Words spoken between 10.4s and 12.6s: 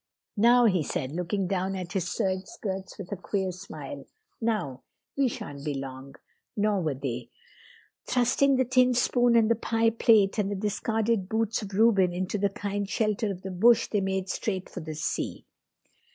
the discarded boots of Reuben into the